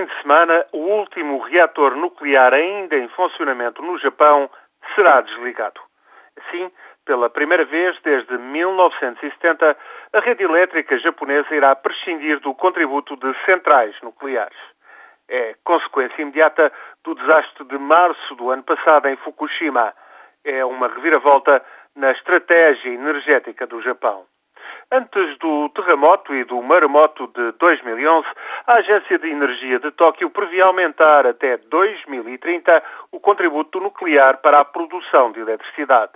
[0.00, 4.48] fim de semana, o último reator nuclear ainda em funcionamento no Japão
[4.94, 5.78] será desligado.
[6.38, 6.70] Assim,
[7.04, 9.76] pela primeira vez desde 1970,
[10.12, 14.56] a rede elétrica japonesa irá prescindir do contributo de centrais nucleares.
[15.28, 16.72] É consequência imediata
[17.04, 19.92] do desastre de março do ano passado em Fukushima.
[20.44, 21.62] É uma reviravolta
[21.94, 24.24] na estratégia energética do Japão.
[24.92, 28.26] Antes do terremoto e do maremoto de 2011,
[28.66, 34.64] a Agência de Energia de Tóquio previa aumentar até 2030 o contributo nuclear para a
[34.64, 36.10] produção de eletricidade.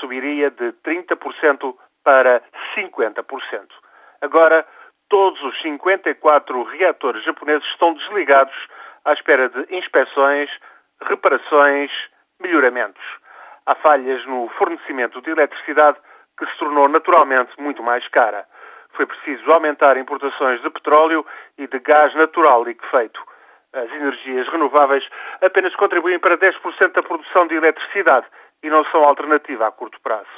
[0.00, 2.42] Subiria de 30% para
[2.74, 3.68] 50%.
[4.22, 4.66] Agora,
[5.10, 8.56] todos os 54 reatores japoneses estão desligados
[9.04, 10.48] à espera de inspeções,
[11.02, 11.90] reparações,
[12.40, 13.04] melhoramentos.
[13.66, 15.98] Há falhas no fornecimento de eletricidade
[16.38, 18.46] que se tornou naturalmente muito mais cara.
[18.92, 21.24] Foi preciso aumentar importações de petróleo
[21.58, 23.20] e de gás natural liquefeito.
[23.72, 25.04] As energias renováveis
[25.42, 28.26] apenas contribuem para 10% da produção de eletricidade
[28.62, 30.30] e não são alternativa a curto prazo.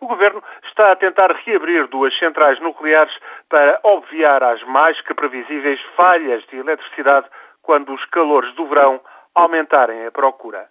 [0.00, 3.14] O governo está a tentar reabrir duas centrais nucleares
[3.48, 7.28] para obviar as mais que previsíveis falhas de eletricidade
[7.62, 9.00] quando os calores do verão
[9.34, 10.68] aumentarem a procura.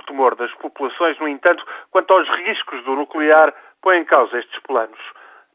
[0.00, 4.58] O temor das populações, no entanto, quanto aos riscos do nuclear, põe em causa estes
[4.60, 4.98] planos.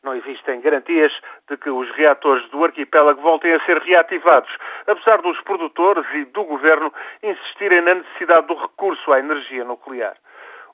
[0.03, 1.11] Não existem garantias
[1.49, 6.43] de que os reatores do arquipélago voltem a ser reativados, apesar dos produtores e do
[6.43, 10.15] governo insistirem na necessidade do recurso à energia nuclear.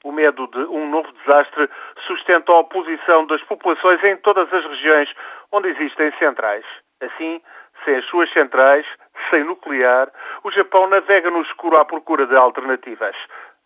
[0.03, 1.69] O medo de um novo desastre
[2.07, 5.09] sustenta a oposição das populações em todas as regiões
[5.53, 6.65] onde existem centrais.
[6.99, 7.41] Assim,
[7.85, 8.85] sem as suas centrais,
[9.29, 10.11] sem nuclear,
[10.43, 13.15] o Japão navega no escuro à procura de alternativas.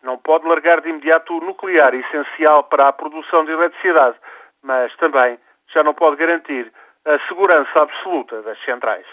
[0.02, 4.16] Não pode largar de imediato o nuclear, essencial para a produção de eletricidade,
[4.62, 5.38] mas também
[5.72, 6.72] já não pode garantir
[7.04, 9.06] a segurança absoluta das centrais.